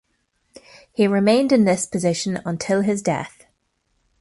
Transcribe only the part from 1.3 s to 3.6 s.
in this position until his death.